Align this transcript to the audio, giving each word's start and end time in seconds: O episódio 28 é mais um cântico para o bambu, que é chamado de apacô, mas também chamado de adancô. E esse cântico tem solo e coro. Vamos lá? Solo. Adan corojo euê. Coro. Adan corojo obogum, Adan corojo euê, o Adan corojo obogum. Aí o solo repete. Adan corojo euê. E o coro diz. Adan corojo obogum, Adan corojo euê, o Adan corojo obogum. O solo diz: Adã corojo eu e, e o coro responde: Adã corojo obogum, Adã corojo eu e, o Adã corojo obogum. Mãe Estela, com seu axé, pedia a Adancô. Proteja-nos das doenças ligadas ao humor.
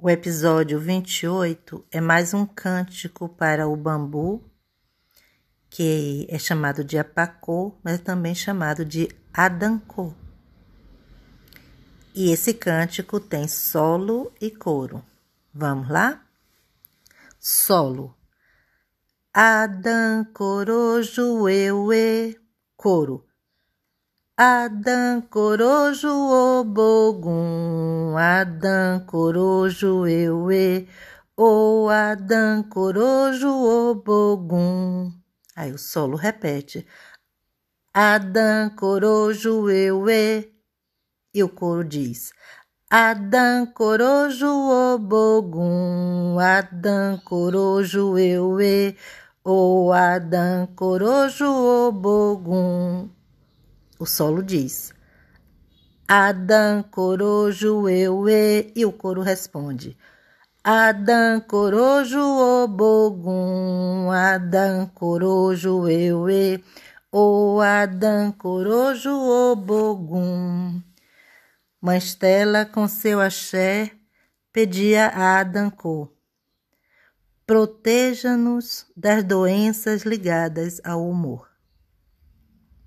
O 0.00 0.08
episódio 0.08 0.78
28 0.78 1.84
é 1.90 2.00
mais 2.00 2.32
um 2.32 2.46
cântico 2.46 3.28
para 3.28 3.66
o 3.66 3.74
bambu, 3.74 4.48
que 5.68 6.24
é 6.30 6.38
chamado 6.38 6.84
de 6.84 6.96
apacô, 6.96 7.76
mas 7.82 8.00
também 8.00 8.32
chamado 8.32 8.84
de 8.84 9.08
adancô. 9.34 10.14
E 12.14 12.30
esse 12.30 12.54
cântico 12.54 13.18
tem 13.18 13.48
solo 13.48 14.32
e 14.40 14.52
coro. 14.52 15.04
Vamos 15.52 15.88
lá? 15.88 16.24
Solo. 17.40 18.16
Adan 19.34 20.26
corojo 20.32 21.48
euê. 21.48 22.38
Coro. 22.76 23.27
Adan 24.40 25.22
corojo 25.22 26.08
obogum, 26.60 28.16
Adan 28.16 29.04
corojo 29.04 30.06
euê, 30.06 30.86
o 31.36 31.88
Adan 31.88 32.62
corojo 32.62 33.48
obogum. 33.50 35.12
Aí 35.56 35.72
o 35.72 35.76
solo 35.76 36.16
repete. 36.16 36.86
Adan 37.92 38.70
corojo 38.76 39.68
euê. 39.68 40.48
E 41.34 41.42
o 41.42 41.48
coro 41.48 41.82
diz. 41.82 42.30
Adan 42.88 43.66
corojo 43.66 44.46
obogum, 44.94 46.38
Adan 46.38 47.18
corojo 47.24 48.16
euê, 48.16 48.94
o 49.42 49.90
Adan 49.92 50.68
corojo 50.76 51.44
obogum. 51.88 53.17
O 53.98 54.06
solo 54.06 54.42
diz: 54.42 54.94
Adã 56.06 56.82
corojo 56.82 57.88
eu 57.88 58.28
e, 58.28 58.72
e 58.76 58.86
o 58.86 58.92
coro 58.92 59.22
responde: 59.22 59.96
Adã 60.62 61.40
corojo 61.40 62.20
obogum, 62.20 64.10
Adã 64.10 64.86
corojo 64.94 65.88
eu 65.88 66.30
e, 66.30 66.62
o 67.10 67.60
Adã 67.60 68.30
corojo 68.30 69.10
obogum. 69.10 70.80
Mãe 71.80 71.98
Estela, 71.98 72.64
com 72.64 72.86
seu 72.86 73.20
axé, 73.20 73.90
pedia 74.52 75.08
a 75.08 75.40
Adancô. 75.40 76.08
Proteja-nos 77.46 78.86
das 78.96 79.24
doenças 79.24 80.02
ligadas 80.02 80.80
ao 80.84 81.08
humor. 81.08 81.47